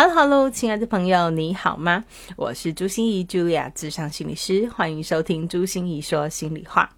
[0.00, 2.04] Hello，Hello，亲爱的朋友，你好吗？
[2.36, 6.88] 我是朱心怡，Julia，智商心理师，欢迎收听朱心怡说心里话。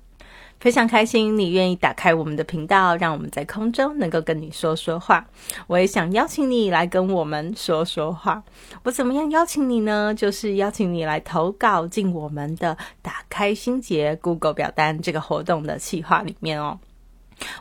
[0.59, 5.27] 非常开心你愿意打开我们的频道，让我们在空中能够跟你说说话。
[5.67, 8.43] 我也想邀请你来跟我们说说话。
[8.83, 10.15] 我怎么样邀请你呢？
[10.15, 16.79] 就是邀请你来投稿进我们的“打开心结 ”Google 表单这个活动的企划里面哦。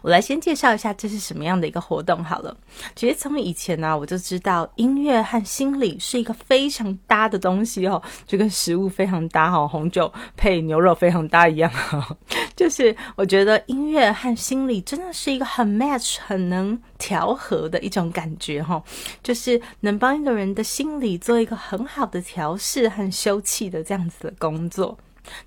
[0.01, 2.55] 我来先介绍一下这是什么样的一个活动好了。
[2.95, 11.71] 其实从以前呢，我就知道音乐和心理是一个非常搭的东西哦，就跟食物非常搭哈，红酒配牛肉非常搭一样。
[12.55, 18.83] 就是我觉得音乐和心理真的是一个很 match、很能调和的一种感觉哈，
[19.23, 24.97] 就是能帮一个人的心理做一个很好的调试和休憩的这样子的工作。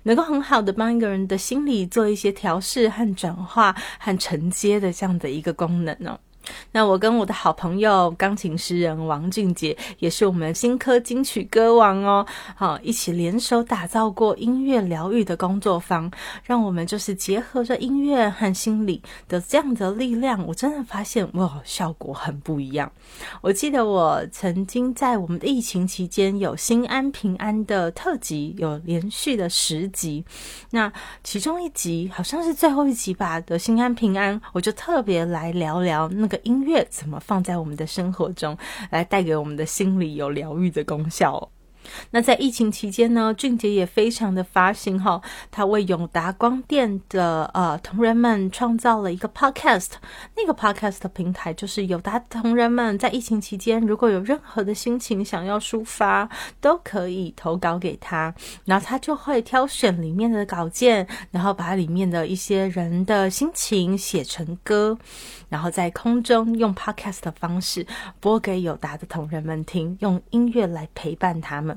[0.03, 6.19] 能够很好的帮一个人的心理做一些调试和转化和承接的这样的一个功能哦。
[6.71, 16.11] 那我跟我的好朋友钢琴诗人王俊杰，也是我们新科金曲歌王哦，好一起联手打造过音乐疗愈的工作坊，
[16.43, 22.91] 让我们就是结合着音乐和心理的这样的力量，我真的发现哇，效果很不一样。
[23.41, 30.25] 我记得我曾经在我们的疫情期间有心安平安的特辑，有连续的十集，
[30.71, 30.91] 那
[31.23, 36.32] 其中一集好像是最后一集吧的心安平安，我就特别来聊聊那。
[36.43, 38.57] 音乐怎么放在我们的生活中，
[38.89, 41.49] 来带给我们的心里有疗愈的功效？
[42.11, 49.91] 那在疫情期间呢，俊杰也非常的发心哈，他为永达光电的呃同仁们创造了一个 podcast，
[50.35, 56.29] 那个 podcast 的平台就是永达同仁们在疫情期间如果有任何的心情想要抒发，
[56.61, 58.33] 都可以投稿给他，
[58.65, 64.97] 然后他就会挑选里面的稿件，然后把里面的一些人的心情写成歌，
[65.49, 67.85] 然后在空中用 podcast 的方式
[68.19, 71.72] 播给友达的同仁们听，用音乐来陪伴他们。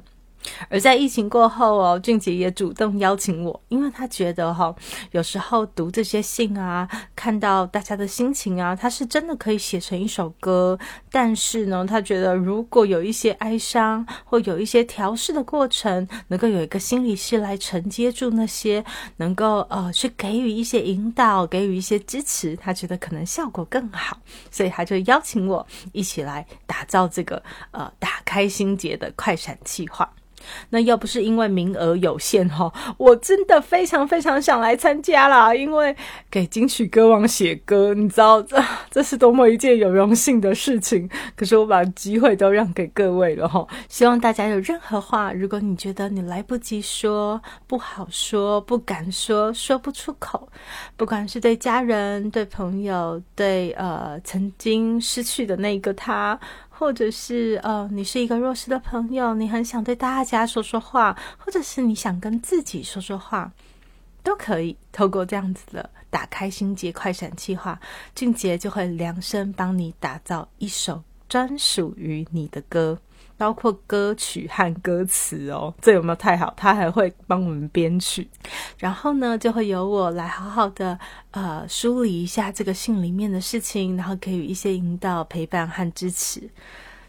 [0.68, 4.74] 而在疫情过后哦，俊杰也主动邀请我，因为他觉得哈，
[5.12, 10.78] 有时候读这些信啊，看到大家的心情啊，他是真的可以写成一首歌。
[11.10, 18.84] 但是呢，他觉得如果有一些哀伤或有一些调试的过程，能够有一个心理师来承接住那些，
[19.16, 24.18] 能够呃去给予一些引导，给予一些支持，他觉得可能效果更好，
[24.50, 30.08] 所以他就邀请我一起来打造这个呃打开心结的快闪计划。
[30.70, 35.54] 那要不是因为名额有限哈，我真的非常非常想来参加啦！
[35.54, 35.94] 因为
[36.30, 41.08] 给金曲歌王写歌，你知道这这是多么一件有荣幸的事情。
[41.34, 50.48] 可是我把机会都让给各位了哈，希望大家有任何话，如果你觉得你来不及说、不好说、不敢说、说不出口，
[50.96, 56.38] 不管是对家人、对朋友、对呃曾经失去的那个他。
[56.78, 63.50] 或者是呃，你是一个弱势的朋友，你很想对大家说说话，或者是你想跟自己说说话，
[64.22, 67.80] 都可以透过这样子的打开心结快闪计划，
[68.14, 72.98] 俊杰就会量身帮你打造一首专属于你的歌。
[73.36, 76.52] 包括歌曲和歌词哦，这有没有太好？
[76.56, 78.28] 他还会帮我们编曲，
[78.78, 80.98] 然后呢，就会由我来好好的
[81.30, 86.48] 呃梳理一下这个信里面的事情，然后给予一些引导、陪伴和支持。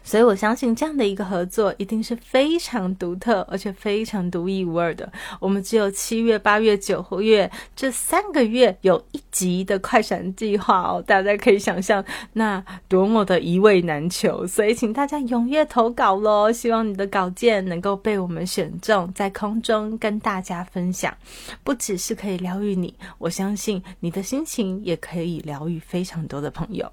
[0.08, 5.12] 所以我相信这样的一个合作一定是非常独特，而且非常独一无二的。
[5.38, 12.02] 我们只有七月、八月、九月这三个月有一集的快闪计划哦，大家可以想象
[12.32, 14.46] 那多么的一味难求。
[14.46, 16.50] 所以请大家踊跃投稿喽！
[16.50, 21.14] 希望你的稿件能够被我们选中，在空中跟大家分享。
[21.62, 26.90] 不只是可以疗愈你，我相信你的心情也可以疗愈非常多的朋友。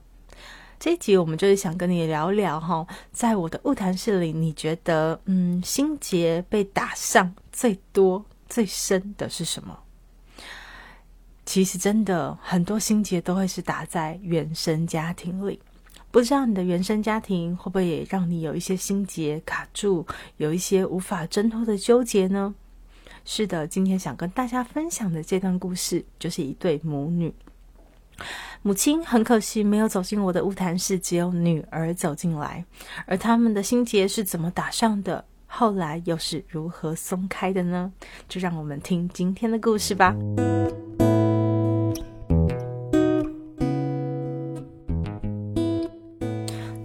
[0.78, 9.80] 这一集我们就是想跟你聊聊哈，在我的物谈室里，你觉得嗯，心结被打上最多、最深的是什么？
[11.46, 15.60] 其实真的很多心结都会是打在原生家庭里，
[16.12, 20.06] 不知道你的原生家庭会不会也让你有一些心结卡住，
[20.38, 22.54] 有一些无法挣脱的纠结呢？
[23.24, 27.34] 是的，今天想跟大家分享的这段故事，就是一对母女。
[28.62, 32.66] 母亲很可惜没有走进我的物谈室，只有女儿走进来。
[33.06, 35.24] 而他们的心结是怎么打上的？
[35.48, 37.92] 后来又是如何松开的呢？
[38.28, 40.16] 就让我们听今天的故事吧。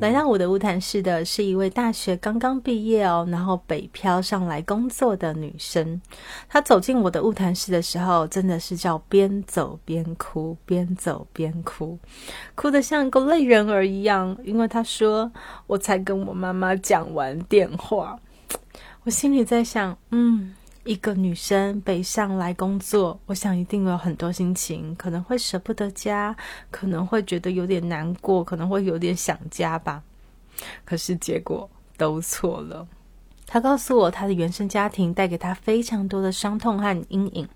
[0.01, 6.01] 来到我的物谈室的是一位大学刚刚毕业哦，然后北漂上来工作的女生。
[6.49, 11.99] 她走进我的物谈室的时候，真的是叫边走边哭，边走边哭，
[12.55, 14.35] 哭得像个泪人儿一样。
[14.43, 15.31] 因为她说
[15.69, 18.19] ：“我才跟我妈妈讲完电话。”
[19.05, 20.55] 我心里在想，嗯。
[20.91, 26.37] 一个女生北上来工作，我想一定有很多心情，可能会舍不得家，
[26.69, 30.03] 可能会觉得有点难过，可能会有点想家吧。
[30.85, 32.89] 可是结果都错了。
[33.47, 37.49] 她告诉我，她的原生家庭带给她非常多的伤痛和阴影。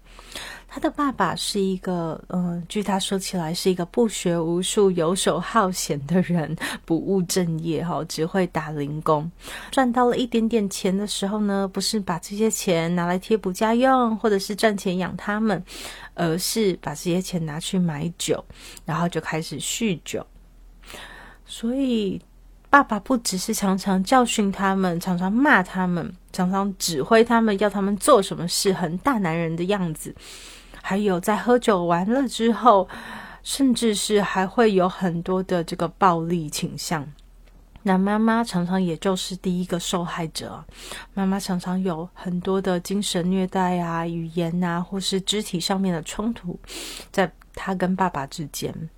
[0.75, 9.31] 他的爸爸是一个，嗯，据他说起来是一个不学无术、游手好闲的人，不务正业，哈，只会打零工。
[9.71, 15.63] 赚到了一点点钱的时候呢，不是把这些钱拿来贴补家用，或者是赚钱养他们，
[16.15, 18.45] 而是把这些钱拿去买酒，
[18.85, 20.27] 然后就开始酗酒。
[21.47, 22.21] 所以，
[22.69, 30.13] 爸爸不只是常常教训他们，常常骂他们，常常指挥他们，要他们做什么事，很大男人的样子。
[30.87, 32.87] 还有在喝酒完了之后，
[33.43, 37.11] 甚至是还会有很多的这个暴力倾向。
[37.85, 40.63] 那妈妈常常也就是第一个受害者，
[41.15, 46.61] 妈妈常常有很多的精神虐待啊、语言啊，或是肢体上面的冲突，
[47.11, 48.91] 在他跟爸爸之间。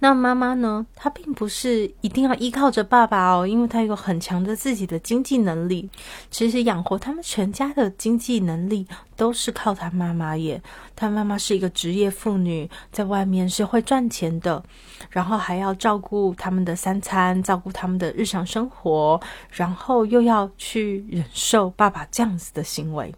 [0.00, 0.84] 那妈妈呢？
[0.94, 5.88] 她并不是一定要依靠着爸爸哦，因为她有很强的自己的经济能力。
[6.30, 8.86] 其实养活他们全家的经济能力
[9.16, 10.62] 都是靠她妈妈耶。
[10.94, 14.62] 她妈妈是一个职业妇女，在外面是会赚钱的，
[15.10, 23.14] 然后还要照顾他们的三餐，照顾他们的日常生活，然后又要去忍受爸爸这样子的行为。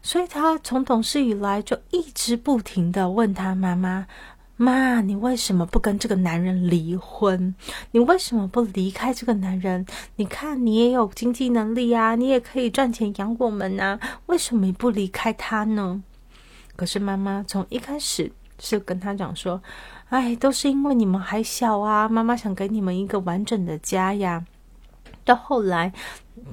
[0.00, 4.06] 所以她从懂事以来就一直不停的问她妈妈。
[4.60, 7.54] 妈，你为什么不跟这个男人离婚？
[7.92, 9.86] 你为什么不离开这个男人？
[10.16, 16.02] 你看，你也有经济能力啊，你也可以赚钱养我们啊，为什么不离开他呢？
[16.74, 19.62] 可是妈妈从一开始是跟他讲说
[20.10, 24.44] ：“哎，都是因为你们还小啊，妈妈想给你们一个完整的家呀。”
[25.24, 25.92] 到后来，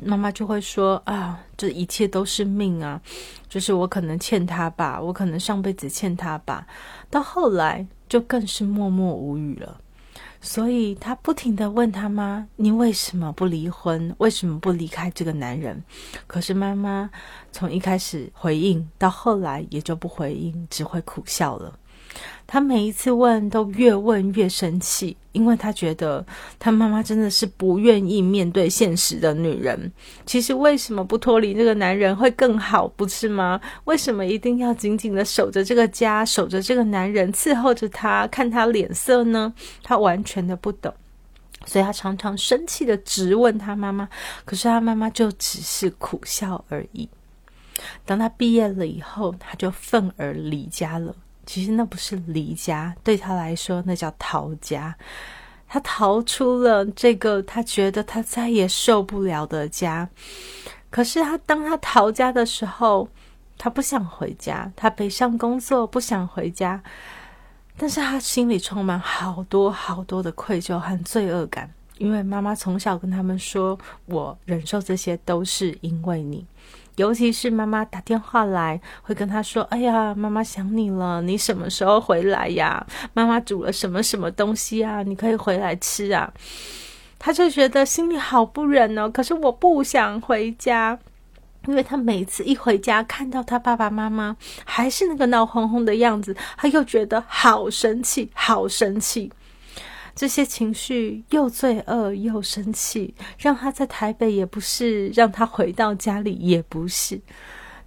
[0.04, 3.02] 妈妈就会说：“啊，这一切都是命啊，
[3.50, 6.68] 就是我可能欠他吧，我可能上辈子欠他吧。”
[7.10, 7.88] 到后来。
[8.08, 9.82] 就更是默默无语了，
[10.40, 14.14] 所以他不停的问他妈：“你为什么不离婚？
[14.20, 15.84] 为什么不离开这个男人？”
[16.28, 17.10] 可是妈妈
[17.52, 21.80] 从一开始回应到后来也就不回应，只会苦笑了。
[22.48, 26.24] 他每一次问，都越问越生气，因为他觉得
[26.60, 29.92] 他妈妈真的是不愿意面对现实的女人。
[30.28, 33.60] 其实为什么不脱离这个男人会更好，不是吗？
[33.86, 39.52] 为什么一定要紧紧的守着这个家，守着这个男人，伺候着他，看他脸色呢？
[39.82, 40.94] 他完全的不懂，
[41.66, 44.08] 所以他常常生气的直问他妈妈，
[44.46, 47.10] 可是他妈妈就只是苦笑而已。
[48.06, 51.16] 当他毕业了以后，他就愤而离家了。
[51.46, 54.96] 其实那不是离家，对他来说那叫逃家。
[55.68, 60.08] 他逃出了这个他觉得他再也受不了的家。
[60.90, 63.10] 可是他当他逃家的时候，
[63.58, 66.82] 他不想回家，他北上工作不想回家，
[67.78, 76.46] 但是他心里充满好多好多的愧疚和罪恶感，因为妈妈从小跟他们说：“我忍受这些都是因为你。”
[76.96, 82.86] 尤其是妈妈打电话来，会跟他说：“哎呀，妈妈想你了，你什么时候回来呀？
[83.14, 85.04] 妈妈煮了什么什么东西啊？
[85.04, 86.34] 你可以回来吃啊。”
[87.20, 89.10] 他就觉得心里好不忍哦。
[89.10, 90.98] 可是我不想回家，
[91.66, 99.32] 因为他每次一回家，看到他爸爸妈妈还是那个闹哄哄的样子，他又觉得好生气，好生气。
[100.16, 107.20] 这些情绪又罪恶又生气，让他在台北也不是，让他回到家里也不是。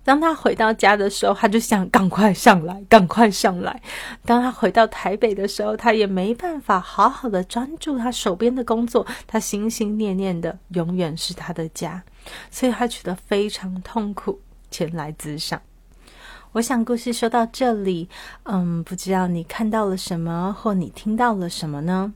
[0.04, 3.82] 当他回到家的时候，他就想赶快上来，赶快上来。
[4.24, 12.02] 当他回到台北的时候，他也没办法好好的专注他手边的工作，他心心念念的永远是他的家，
[12.50, 15.60] 所以他觉得非常痛苦，前来咨商。
[16.52, 18.08] 我想故事说到这里，
[18.44, 22.14] 嗯，不知道你看到了什么，或你听到了什么呢？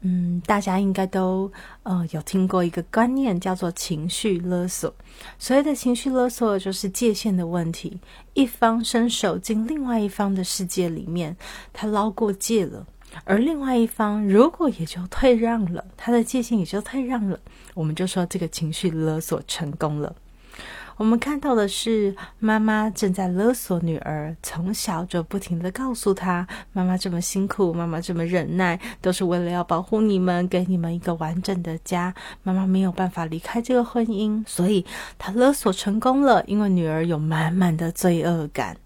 [0.00, 4.92] 嗯，大家应该都呃有听过一个观念，叫做情绪勒索。
[5.38, 8.00] 所谓的情绪勒索，就是界限的问题。
[8.32, 11.36] 一方伸手进另外一方的世界里面，
[11.72, 12.84] 他捞过界了，
[13.24, 17.38] 而另外一方如果也就退让了，他的界限也就退让了，
[17.74, 20.16] 我们就说这个情绪勒索成功了。
[21.02, 32.14] 我们看到的是，妈妈正在勒索女儿，从小就不停的告诉她：妈妈这么辛苦，妈妈这么忍耐，都是为了要保护你们，给你们一个完整的家。
[32.44, 34.86] 妈妈没有办法离开这个婚姻，所以
[35.18, 38.76] 她勒索成功了，因为女儿有满满的罪恶感。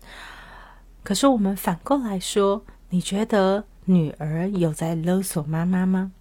[1.03, 6.13] 可是我们反过来说，你觉得女儿有在勒索妈妈吗？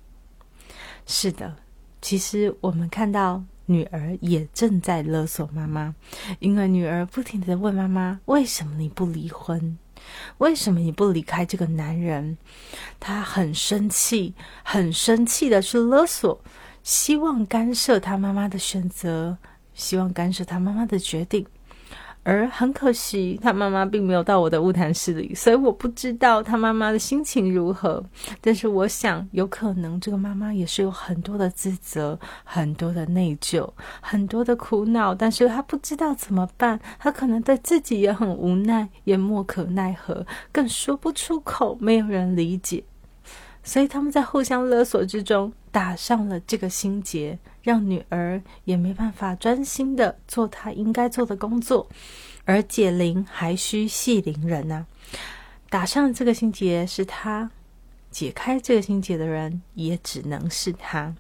[1.06, 1.56] 是的，
[2.02, 3.42] 其实我们看到。
[3.68, 5.96] 女儿也正在勒索妈妈，
[6.40, 9.78] 因为女儿不停的问妈妈：“为什么你不离婚？
[10.38, 12.38] 为什么你不离开这个男人？”
[13.00, 16.40] 她很生气，很生气的去勒索，
[16.84, 19.38] 希望干涉她妈妈的选择，
[19.74, 21.46] 希望干涉她妈妈的决定。
[22.28, 28.04] 而很可惜，他妈妈并没有到我的物谈室里，所以我不知道他妈妈的心情如何。
[28.42, 33.70] 但是我想，有可能这个妈妈也是有很多的自责、很多的内疚、
[34.02, 36.80] 很多的苦恼，但是她不知道怎么办。
[36.98, 42.84] 她可能对自己也很无奈，也莫可奈何，更说不出口，没有人理解。
[43.64, 51.86] 所以他们在互相勒索之中打上了这个心结，让女儿也没办法专心的做她应该做的工作，
[52.46, 54.86] 而解铃还需系铃人呐。
[55.70, 57.52] 打上这个心结是他，
[58.10, 61.14] 解开这个心结的人也只能是他。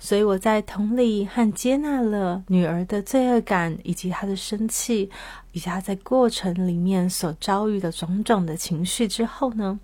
[0.00, 5.08] 所以我在同理和接纳了女儿的罪恶感，以及她的生气，
[5.52, 9.78] 以及她在过程里面所遭遇的种种的情绪之后呢？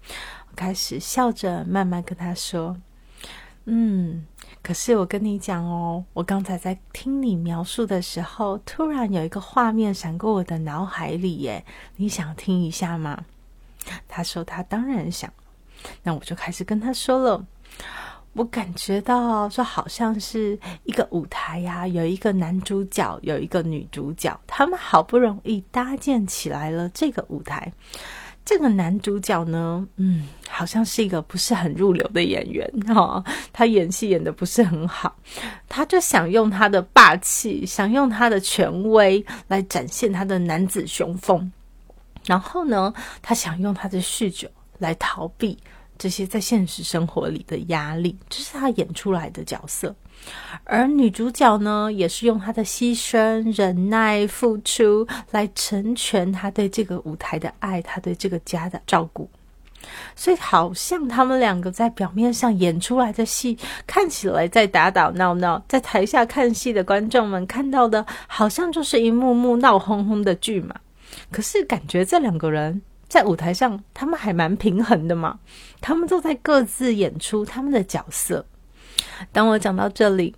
[0.51, 2.77] 我开始笑着慢慢跟她说
[3.71, 4.25] ：“嗯，
[4.63, 11.63] 可是我跟你讲哦，我刚才在听你描述的时候，突然有一个画面闪过我的脑海里，耶，
[11.97, 13.25] 你想听一下吗？”
[14.09, 15.31] 他说：“他当然想。”
[16.03, 17.45] 那我就开始跟他说了，
[18.33, 27.71] 我感觉到说好像是一个舞台呀，有一个男主角，有一个女主角，他们好不容易搭建起来了这个舞台。
[28.49, 35.15] 这个男主角呢，嗯，好像是一个不是很入流的演员 哈，他演戏演的不是很好，
[35.69, 41.53] 他就想用他的霸气，想用他的权威来展现他的男子雄风，
[42.25, 45.59] 然后呢，他想用他的酗酒来逃避。
[45.99, 49.95] 这些在现实生活里的压力，这是他演出来的角色。
[50.65, 59.29] 而女主角呢，也是用她的牺牲、忍耐、付出来成全她对这个舞台的爱，她对这个家的照顾。
[60.17, 70.75] 所以，好像他们两个在表面上演出来的戏，看起来在打打闹闹，在台下看戏的观众们看到的，好像就是一幕幕闹哄哄的剧嘛。
[71.31, 72.83] 可是，感觉这两个人。
[73.09, 75.39] 在舞台上，他们还蛮平衡的嘛。
[75.81, 78.45] 他们都在各自演出他们的角色。
[79.33, 80.35] 当我讲到这里，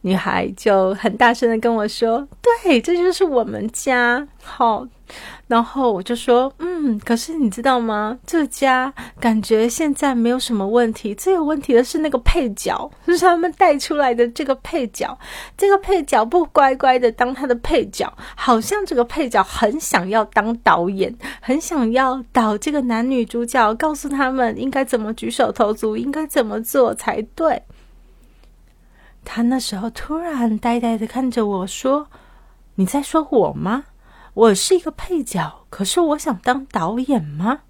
[0.00, 2.26] 女孩就很大声的跟我说
[2.64, 4.88] ：“对，这就是我们家。”好。
[5.46, 8.18] 然后我就说，嗯，可是你知道吗？
[8.26, 15.18] 这家感觉现在没有什么问题，最有问题的是那个配角，就 是他们带出来的这个配角。
[15.56, 27.62] 这个配角不乖乖的当他的配角，好像这个配角很想要当导演，很想要导这个男女主角，告诉他们应该怎么举手投足，应该怎么做才对。
[29.24, 32.08] 他那时候突然呆呆的看着我说
[32.76, 33.84] ：“你在说我吗？”
[34.34, 37.60] 我是一个配角，可是我想当导演吗？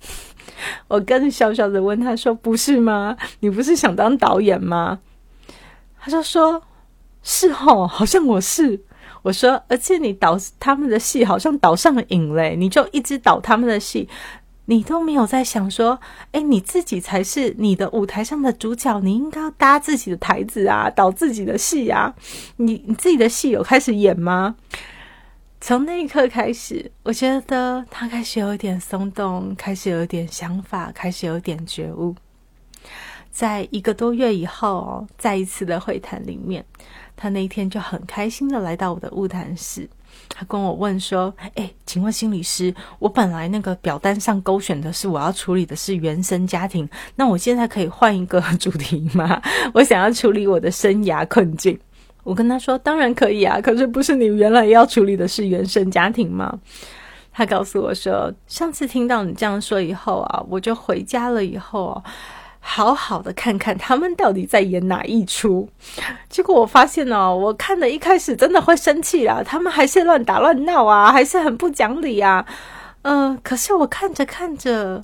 [0.88, 3.16] 我更小小的问他说：“不是吗？
[3.40, 5.00] 你不是想当导演吗？”
[6.00, 6.62] 他就说
[7.22, 8.80] ：“是哦，好像我是。”
[9.22, 14.08] 我说：“而且你导他们的戏，好像导上了瘾嘞，你就一直导他们的戏，
[14.64, 16.00] 你都没有在想说，
[16.32, 22.14] 哎，你自己才是你的舞台上的主角，你应该要搭自己的台子啊，导自己的戏啊，
[22.56, 24.56] 你你自己的戏有开始演吗？”
[25.60, 32.14] 从那一刻开始，我觉得他开始有点松动，开始有点想法，开始有点觉悟。
[33.30, 36.64] 在一个多月以后，在一次的会谈里面，
[37.14, 39.88] 他那一天就很开心的来到我的物谈室。
[40.30, 49.40] 他跟我问说：“哎，请问心理师，我本来那个表单上勾选的是我要处理的是原生家庭，那我现在可以换一个 主题吗？
[49.74, 51.78] 我想要处理我的生涯困境。”
[52.22, 56.58] 我跟他说：“当然可以啊，可是不是你原来要处理的是原生家庭吗？”
[57.32, 62.02] 他告诉我说：“上次听到你这样说以后啊，我就回家了以后，
[62.58, 65.68] 好好的看看他们到底在演哪一出。
[66.28, 72.44] 结果我发现哦，我看的一开始真的会生气啊，他们还是乱打乱闹啊，还是很不讲理啊。
[73.02, 75.02] 嗯，可是我看着看着，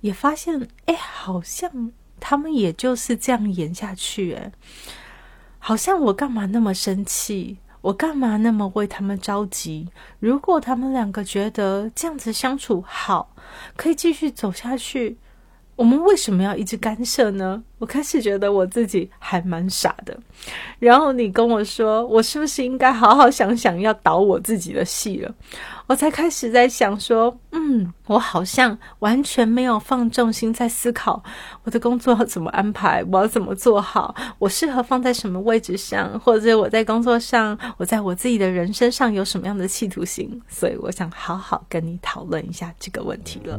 [0.00, 4.50] 也发现，哎，好像他们也就是这样演下去，哎，
[5.60, 7.58] 好像我干嘛那么生气？
[7.82, 9.88] 我干嘛那么为他们着急？
[10.18, 13.34] 如果他们两个觉得这样子相处好，
[13.76, 15.18] 可以继续走下去。
[15.80, 17.62] 我们为什么要一直干涉呢？
[17.78, 20.14] 我开始觉得我自己还蛮傻的。
[20.78, 25.34] 然后你跟我说，我是不是应该好好想想要导我自己的戏了？
[25.86, 31.22] 我才开始在想说，嗯，我好像完全没有放重心在思考
[31.64, 40.42] 我的工作要怎么安排，我要怎么做好，我适合放在什么位置上，或者我在工作上，我在我自己的人生上有什么样的企图心？
[40.46, 43.58] 所以我想好好跟你讨论一下这个问题了。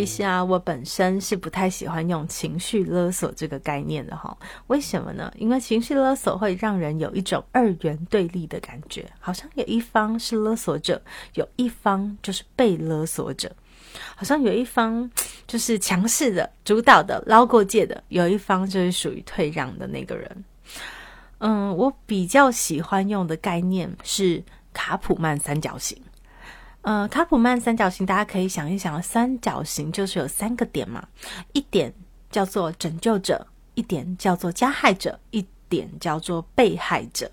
[0.00, 4.34] 其实啊，我本身是不太喜欢用情绪勒索这个概念的哈。
[4.68, 5.30] 为什么呢？
[5.36, 11.02] 因为情绪勒索会让人有一种二元对立的感觉，好像有一方是勒索者，
[11.34, 13.54] 有一方就是被勒索者，
[14.16, 15.10] 好像有一方
[15.46, 20.44] 就是强势的、主导的、捞过界的，有一方就是属于退让的那个人。
[21.40, 24.42] 嗯，我比较喜欢用的概念是
[24.72, 26.00] 卡普曼三角形。
[26.82, 31.08] 呃，卡普曼三角形，大家可以想一想，三角形就是有三个点嘛，
[31.52, 31.92] 一点
[32.30, 37.30] 叫做拯救者，一点叫做加害者，一点叫做被害者。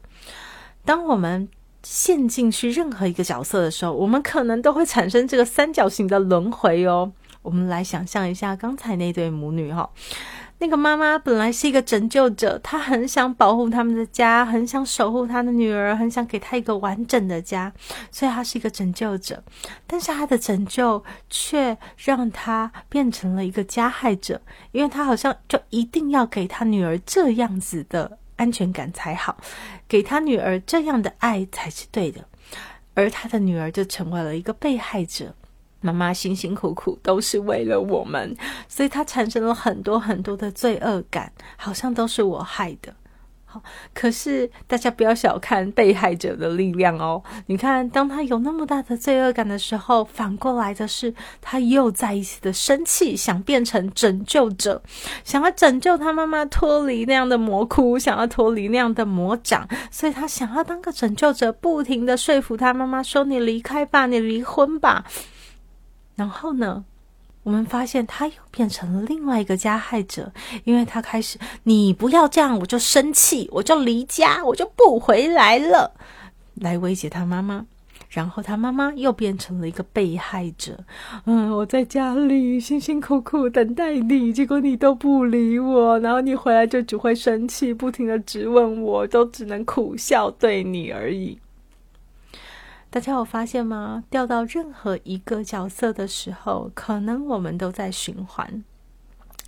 [0.84, 1.48] 当我们
[1.84, 7.14] 陷进去任何一个角色的时候，我们可能都会产生这个三角形的轮回哦。
[7.42, 9.90] 我们来想象一下刚才那对母女哈。
[10.60, 17.72] 那个妈妈本来是一个拯救者，她很想保护他们的家，很想守护她的女儿，很想给她一个完整的家，
[18.12, 19.44] 所以她是一个拯救者。
[19.86, 29.38] 但是她的拯救却让她变成了一个加害者，因为她好像就一定要给她女儿这样子的安全感才好，
[29.88, 32.26] 给她女儿这样的爱才是对的，
[32.96, 35.36] 而她的女儿就成为了一个被害者。
[35.82, 38.36] 妈妈辛辛苦苦都是为了我们，
[38.68, 42.94] 所以她产生了很多很多的罪恶感，好像都是我害的。
[43.50, 47.24] 好，可是大家不要小看被害者的力量哦。
[47.46, 54.84] 你看，当他有那么大的罪恶感的时候，反过来的是，他又再一次的生气，想变成拯救者，
[55.24, 65.06] 想要拯救他妈妈脱离那样的魔窟，想要脱离那样的魔掌，所以他想要当个拯救者，不停的说服他妈妈说：“你离开吧，你离婚吧。”
[66.18, 66.84] 然后呢，
[67.44, 70.30] 我们发现他又变成了另外一个加害者，
[70.66, 75.94] 因为他开始，你不要这样，我就生气，我就离家，我就不回来了，
[76.56, 77.66] 来威胁他妈妈。
[78.10, 80.78] 然后他妈妈又变成了一个被害者，
[81.26, 91.38] 嗯，我在家里辛辛苦苦等待你，结果你都不理我，然后你回来就只会生气，不停的质问我，都只能苦笑对你而已。
[92.90, 94.04] 大家有发现吗？
[94.10, 98.64] 掉到任何一个角色的时候，可能我们都在循环。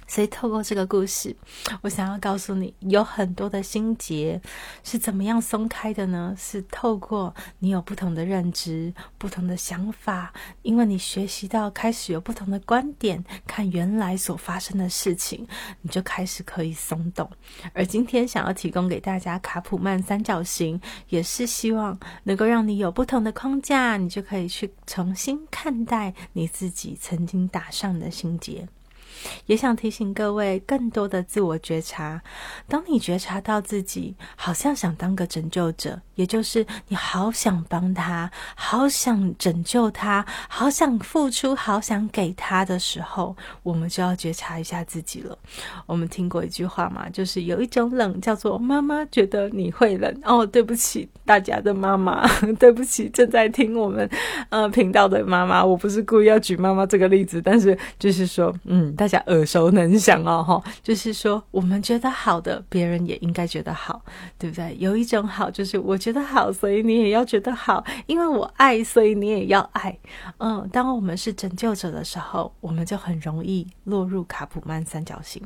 [0.09, 1.35] 所以，透过这个故事，
[1.81, 4.41] 我想要告诉你，有很多的心结
[4.83, 6.35] 是怎么样松开的呢？
[6.35, 15.47] 是透过你有不同的认知、不同的想法，因为你学习到开始有不同的观点，看原来所发生的事情，
[15.81, 17.29] 你就开始可以松动。
[17.73, 28.67] 而今天想要提供给大家卡普曼三角形，也是希望能够让你有不同的框架，你就可以去重新看待你自己曾经打上的心结。
[29.47, 32.21] 也想提醒各位，更多的自我觉察。
[32.67, 45.37] 当你觉察到自己好像想当个拯救者，也就是你好想帮他，好想拯救他，好想付出，好想给他的时候，我们就要觉察一下自己了。
[45.85, 50.15] 我们听过一句话嘛，就是有一种冷叫做妈妈觉得你会冷。
[50.23, 52.25] 哦，对不起，大家的妈妈，
[52.57, 54.09] 对不起，正在听我们
[54.49, 59.08] 呃频道的妈妈，我不是故意要举妈妈这个例子，但是就是说，嗯，大。
[59.09, 63.99] 家耳熟能详哦，哈，就是说我们觉得好的，别人也应该觉得好，
[64.37, 64.77] 对不对？
[64.79, 69.97] 有一种好，就是我觉得好，所以你也要觉得好，因为我爱，所以你也要爱。
[70.37, 75.41] 嗯，当我们是拯救者的时候，我们就很容易落入卡普曼三角形；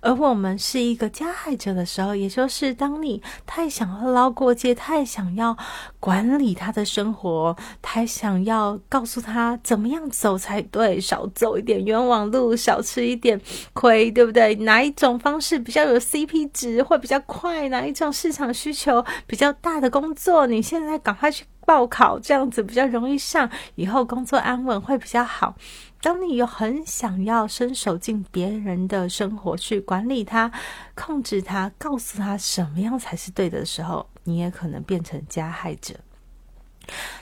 [0.00, 5.56] 而我们是一个加害者的时候，也就是当你太想要捞过界，太想要
[5.98, 12.80] 管理他的生活，太想要告诉他怎么样走才对，少走一点冤枉路，少。
[12.90, 13.40] 吃一点
[13.72, 14.54] 亏，对不对？
[14.56, 17.68] 哪一种方式比较有 CP 值，会比较快？
[17.68, 25.54] 哪一种市场需求比较大的工作，你现在赶快去报考，这样子比较容易上，以后工作安稳会比较好。
[26.02, 30.50] 当你有很想要伸手进别人的生活去管理他、
[30.94, 35.94] 控制他、告诉他什么样才是对的时候，你也可能变成加害者。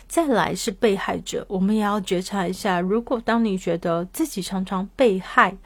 [0.07, 5.57] 再来是被害者，我们也要觉察一下，如果当你觉得自己常常被害，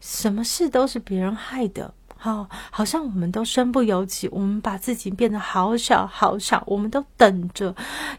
[0.00, 1.92] 什么事都是别人害的。
[2.22, 7.74] 好，好像我们都身不由己，我们把自己变得好小好小，我们都等着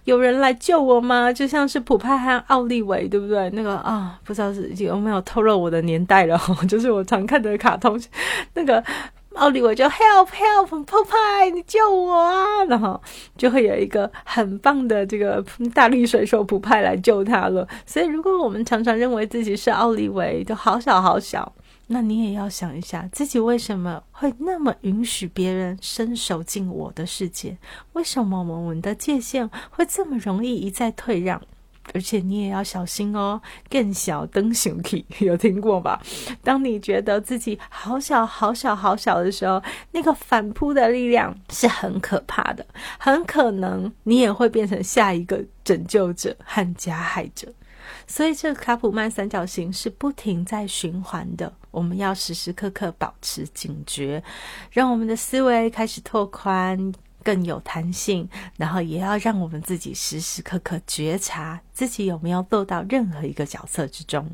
[0.06, 1.32] 有人来救我吗？
[1.32, 3.48] 就像是普派和奥利维，对不对？
[3.52, 8.02] 那个啊，不知道是有没有透露我的年代了， 就是我常看的卡通，
[8.56, 8.84] 那个
[9.42, 12.64] 奥利维就 help help 普派，你救我啊！
[12.66, 13.02] 然后
[13.36, 17.68] 就会有一个很棒的这个大力水手普派来救他了。
[17.84, 21.52] 所以，如果我们常常认为自己是奥利维，就好小好小。
[21.88, 27.58] 那你也要想一下，自己为什么会那么允许别人伸手进我的世界？
[27.94, 31.42] 为什么我们的界限会这么容易一再退让？
[31.94, 36.02] 而且你也要小心哦，更小灯熊体有听过吧？
[36.44, 42.66] 当你觉得自己好小、好小、好小的时候，那个反扑的力量是很可怕的，
[42.98, 47.48] 很可能你也会变成下一个拯救者和加害者。
[48.08, 51.52] 所以，这个卡普曼三角形是不停在循环的。
[51.72, 54.22] 我们要时时刻刻保持警觉，
[54.70, 58.28] 让我们的思维开始拓宽，更有弹性。
[58.58, 64.30] 然后，也要让我们自己时时刻刻觉察自己有没有落到任何一个角色之中。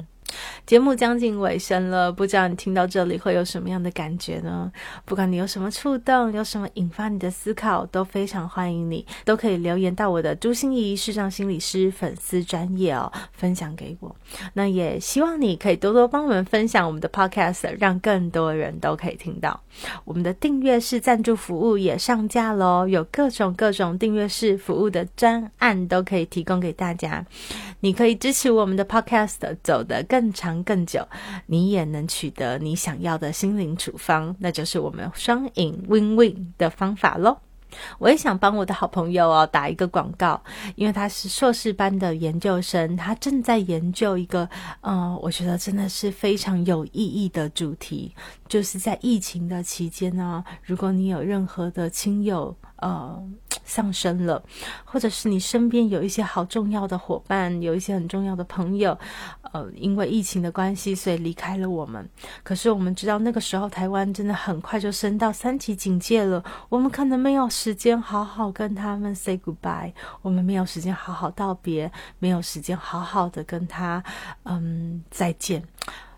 [0.66, 4.72] 节目将近尾声了，不知道你听到这里会有什么样的感觉呢？
[5.06, 14.16] 不管你有什么触动，有什么引发你的思考，都非常欢迎你，都可以留言到我的朱心怡视障心理师粉丝专业哦，分享给我。
[14.54, 19.62] 那也希望你可以多多帮我们分享我们的 podcast，让更多人都可以听到。
[20.06, 27.26] 我们的订阅式赞助服务也上架喽，有各种各种订阅式服务的专案都可以提供给大家。
[27.82, 31.08] 你可以支持我们的 podcast 走得更更长更久，
[31.46, 37.38] 你也能取得你想要的心灵处方，那就是我们双赢 win win 的方法喽。
[38.00, 40.42] 我也想帮我的好朋友哦打一个广告，
[40.76, 44.50] 因为他是硕士班的研究生，他正在研究一个，
[44.82, 48.16] 呃，我觉得真的是非常有意义的主题，
[48.48, 53.24] 就是在疫情的期间呢，如果你有任何的亲友，呃。
[53.70, 54.42] 丧生了，
[54.86, 58.98] 或者是你身边有一些好重要的伙伴，有一些很重要的朋友，
[59.52, 62.10] 呃，因为疫情的关系，所以离开了我们。
[62.44, 74.02] 可是我们知道，那个时候台湾真的很快就升到三级警戒了，我们可能没有时间好好跟他们 say goodbye，我们没有时间好好道别，没有时间好好的跟他
[74.46, 75.62] 嗯再见，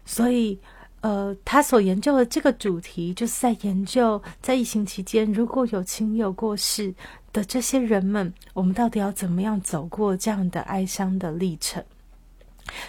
[0.06, 0.60] 所以。
[1.02, 6.94] 呃，他所研究的这个主题，就是在研究在疫情期间，如果有亲友过世
[7.32, 11.84] 的这些人们，我们到底要怎么样走过这样的哀伤的历程？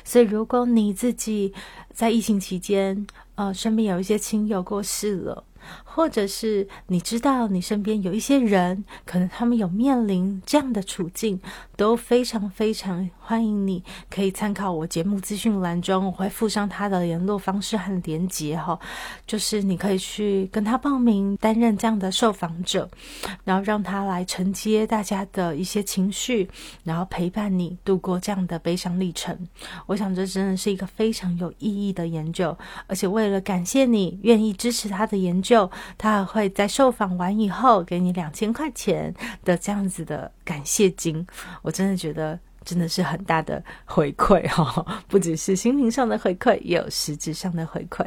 [0.04, 1.54] 所以，如果你自己
[1.92, 5.44] 在疫情期间，呃，身边有一些亲友过世了。
[5.84, 11.40] 或者是你知道你身边有一些人，可能他们有面临这样的处境，
[11.76, 18.78] 都非常非常欢迎你，可以参考我节目资讯栏中，我会附上他的联络方式和连结哈，
[19.26, 22.88] 就是你可以去跟他报名担任这样的受访者，
[23.44, 26.48] 然后让他来承接大家的一些情绪，
[26.84, 29.36] 然后陪伴你度过这样的悲伤历程。
[29.86, 35.49] 我想这真的是一个非常有意义的研究，而且为了感谢你愿意支持他的研究。
[35.50, 39.12] 就他还会在受访完以后给你两千块钱
[39.44, 41.26] 的这样子的感谢金，
[41.60, 48.06] 我真的觉得真的是很大的回馈哈，不只是心灵上的回馈，也有实质上的回馈。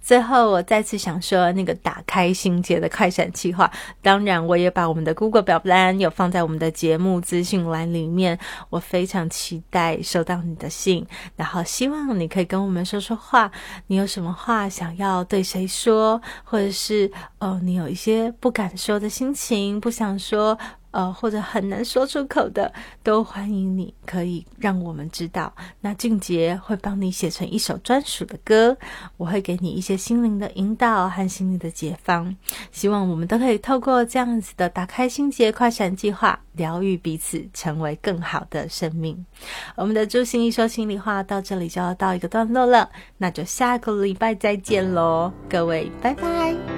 [0.00, 3.70] 最后，我再次想说，那个打开心结的快闪计划，
[4.02, 8.38] 当然我也把我们的 Google 表单有放在我们的节目资讯栏里面。
[8.70, 13.50] 我非常期待收到你的信，然后希望你可以跟我们说说话。
[13.86, 20.58] 你有什么话想要对谁说，或者是哦，你有一些不敢说的心情，不想说。
[20.90, 22.72] 呃，或者很难说出口的，
[23.02, 25.52] 都欢迎你，可以让我们知道。
[25.80, 28.76] 那俊杰会帮你写成一首专属的歌，
[29.16, 32.34] 我会给你一些心灵的引导和心灵的解放。
[32.72, 39.24] 希望我们都可以透过这样子的打开心结快闪计划，疗愈彼此，成为更好的生命。
[39.76, 46.77] 我们的朱心一说心里话到这里就要到一个段落了，那就下个礼拜再见喽，各位，拜拜。